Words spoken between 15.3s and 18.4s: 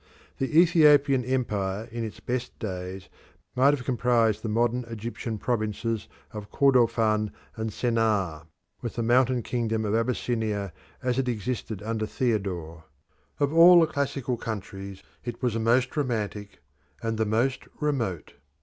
was the most romantic and the most remote.